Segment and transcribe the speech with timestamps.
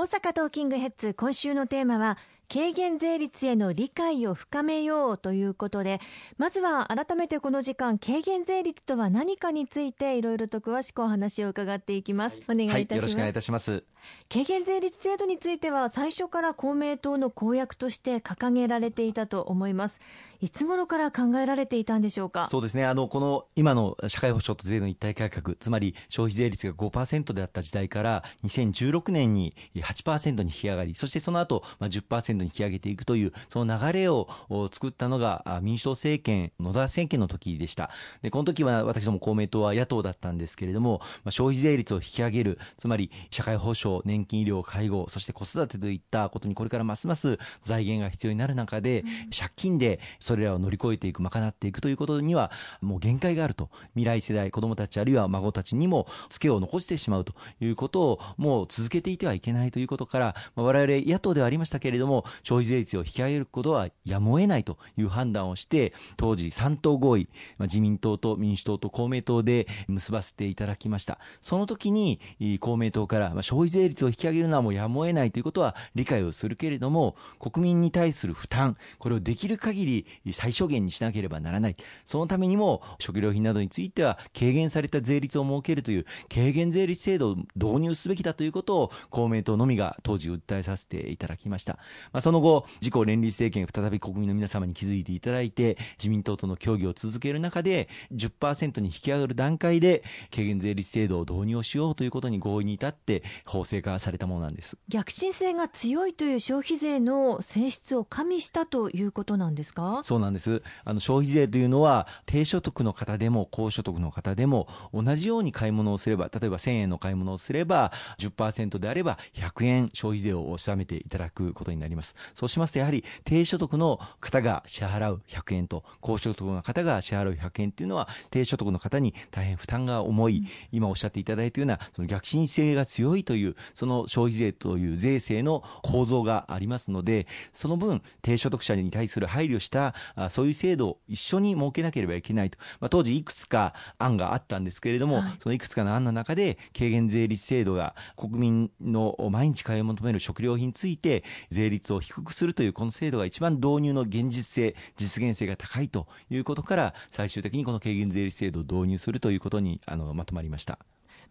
[0.00, 2.16] 大阪トーキングヘッズ今週のテーマは
[2.52, 6.00] 軽減税率への理解を深めようということで
[6.36, 13.84] まずは改めてこの時間軽減税率とは何かについていろいろと詳しくお話を伺っていきます、お願いいたします、はい、よろしくお願いいたします。
[14.32, 20.00] 軽減税率制度については最初から公明党の公約として掲げられていたと思います。
[20.40, 22.48] いつ頃から考えられていたんでしょうか？
[22.50, 22.86] そうですね。
[22.86, 34.28] あのこの今の社会保障と税の一体改革つまり消費税率が5%であった時代から2016年に8%に引き上がりそしてその後、まあ、10%に引き上げていくというその流れを
[34.72, 37.90] 作ったのが民主党政権野田政権の時でした。
[38.22, 49.04] でこの時は私ども公明党は野党だったんですけれども、まあ、消費税率を引き上げるつまり社会保障年金医療介護そして子育てといったことにこれからますます財源が必要になる中で、
[49.36, 53.70] 借金でそれらを乗り越えていく賄っていくということにはもう限界があると。
[53.94, 67.28] 未来世代子どもたちあるいは孫たちにもツケを残してしまうということをもう続けていてはいけないということから、まあ、我々野党ではありましたけれども消費税率を引き上げることはやむを得ないという判断をして当時3党合意、
[67.60, 71.18] 自民党と民主党と公明党で結ばせていただきました。
[71.40, 72.20] その時に
[72.60, 79.86] 公明党から、消費税率を引き上げるのはもうやむを得ないということは理解をするけれども国民に対する負担これをできる限
[80.24, 81.76] り最小限にしなければならない。
[82.04, 91.78] そのためにも食料品などについては軽減された税率を設けるという軽減税率制度を導入すべきだということを公明党のみが当時訴えさせていただきました、
[92.12, 104.76] まあ、その後自公連立政権再び国民の皆様に気づいていただいて自民党との協議を続ける中で10%に引き上がる段階で軽減税率制度を導入しようということに合意に至って法制化されたものなんです。
[104.88, 110.00] 逆進性が強いという消費税の性質を加味したということなんですか？
[110.04, 110.62] そうなんです。
[110.84, 121.99] あの消費税というのは低所得の方でも高所得の方でも同じように買い物をすれば例えば1000円の買い物をすれば10%であれば100円消費税を納めていただくことになります
[122.34, 139.94] そうしますとやはり低所得の方が支払う100円と高所得の方が支払う100円というのは低所得の方に大変負担が重い、うん、今おっしゃっていただいたようなその逆進性が強いというその消費税という税制の構造がありますのでその分低所得者に対する配慮した
[140.30, 160.78] そういう制度を一緒に設けなければいけないと、まあ、当時いくつか案があったんですけれども、はい、そのいくつかの案の中で軽減税率制度が国民の毎日買い求める食料品について税率を低くするというこの制度が一番導入の現実性実現性が高いということから最終的にこの軽減税率制度を導入するということにあのまとまりました。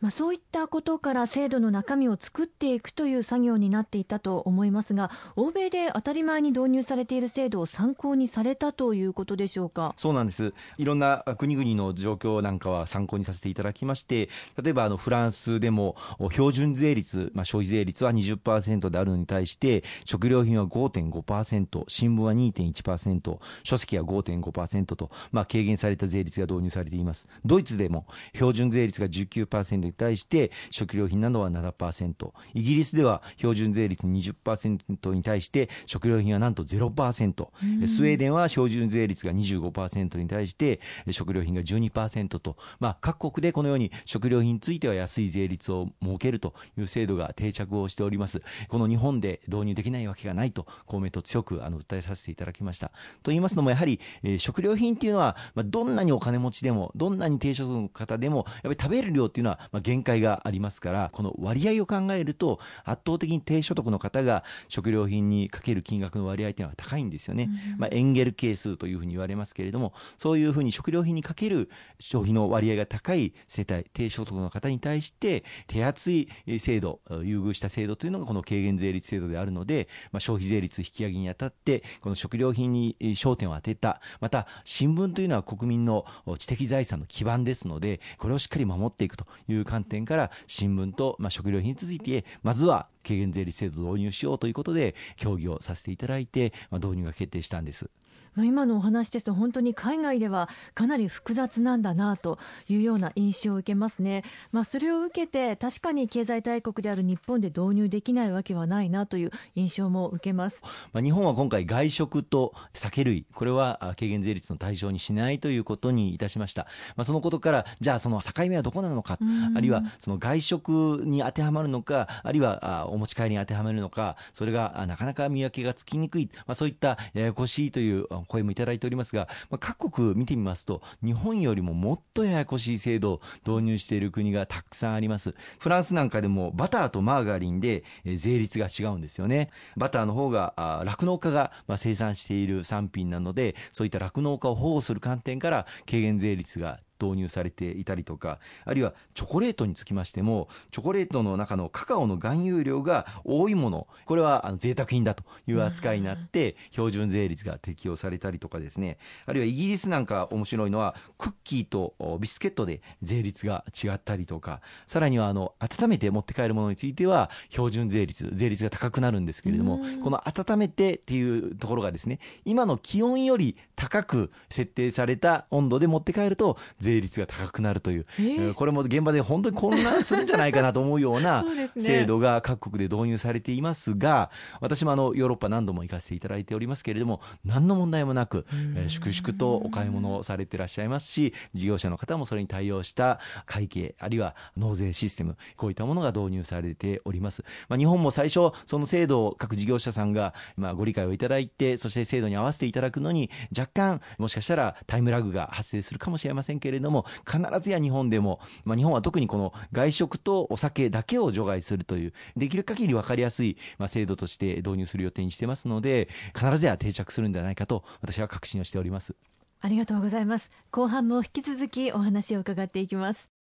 [0.00, 9.94] まあ、そういったことから制度の中身を作っていくという作業になっていたと思いますが欧米で当たり前に導入されている制度を参考にされたということでしょうか？
[9.96, 10.54] そうなんです。
[10.76, 14.28] いろんな国々の状況なんかは参考にさせていただきまして
[14.62, 15.96] 例えばあのフランスでも
[16.30, 27.26] 標準税率、まあ、消費税率は20%であるのに対して食料品は5.5%新聞は2.1%書籍は5.5%と、まあ、軽減された税率が導入されています。
[27.44, 48.42] ドイツでも標準税率が19%に対して食料品などは7%イギリスでは標準税率20%に対して食料品はなんと0%、うん、スウェーデンは標準税率が25%に対して食料品が12%と、まあ、各国でこのように食料品については安い税率を設けるという制度が定着をしております。
[48.68, 52.88] この日本で導入できないわけがないと公明党強くあの訴えさせていただきました。
[53.22, 76.28] と言いますのもやはり、えー、食料品っていうのは、まあ、どんなにお金持ちでもどんなに低所得の方でもやっぱり食べる量っていうのは、まあまあ、限界がありますからこの割合を考えると圧倒的に低所得の方が食料品にかける金額の割合というのは高いんですよね、うん、まあ、エンゲル係数というふうに言われますけれどもそういうふうに食料品にかける消費の割合が高い世帯低所得の方に対して手厚い
[76.58, 86.04] 制度優遇した制度というのがこの軽減税率制度であるので、まあ、消費税率引き上げにあたってこの食料品に焦点を当てたまた新聞というのは国民の
[86.38, 97.90] 知的財産の基盤ですのでこれをしっかり守っていくという観点から新聞と、まあ、食料品についてまずは軽減税率制度導入しようということで協議をさせていただいて、まあ、導入が決定したんです。
[98.36, 102.38] 今のお話ですと本当に海外ではかなり複雑なんだなと
[102.68, 104.22] いうような印象を受けますね、
[104.52, 110.62] まあ、それを受けて確かに経済大国である日本で導入できないわけはないなという印象も受けます、
[110.92, 116.66] まあ、日本は今回外食と酒類これは軽減税率の対象にしないということにいたしました、
[116.96, 119.18] まあ、そのことからじゃあその境目はどこなのか
[119.56, 135.34] あるいはその外食に当てはまるのかあるいはお持ち帰りに当てはめるのか、それがなかなか見分けがつきにくい、まあ、そういったややこしいという声もいただいておりますが、まあ、各国見てみますと、日本よりももっとややこしい制度を導入している国がたくさんあります。
[135.58, 137.84] フランスなんかでもバターとマーガリンで
[138.16, 139.50] 税率が違うんですよね。
[139.76, 181.44] バターの方が酪農家が生産している産品なので、そういった酪農家を保護する観点から軽減税率が導入されていたりとか、あるいはチョコレートにつきましても、チョコレートの中のカカオの含有量が多いもの、これはあの贅沢品だという扱いになって、標準税率が適用されたりとかですね、あるいはイギリスなんか面白いのは、クッキーとビスケットで税率が違ったりとか、さらにはあの温めて持って帰るものについては、標準税率、税率が高くなるんですけれども、この温めてっていうところがですね、今の気温より高く設定された温度で持って帰ると、税率が高くなるという、えー、これも現場で本当に混乱するんじゃないかなと思うような
[181.78, 184.30] 制度が各国で導入されていますが、
[184.60, 197.44] 私もあのヨーロッパ何度も行かせていただいておりますけれども、何の問題もなく、えー、粛々とお買い物をされてらっしゃいますし、事業者の方もそれに対応した会計、あるいは納税システム、こういったものが導入されております。
[197.68, 219.14] まあ、日本も最初、その制度を各事業者さんが、まあ、ご理解をいただいて、そして制度に合わせていただくのに、若干、もしかしたらタイムラグが発生するかもしれませんけれども、必ずや日本でも、まあ、日本は特にこの外食とお酒だけを除外するという、できる限り分かりやすい、まあ、制度として導入する予定にしてますので、必ずや定着するんではないかと、私は確信をしております。
[219.60, 220.50] ありがとうございます。
[220.70, 223.37] 後半も引き続きお話を伺っていきます。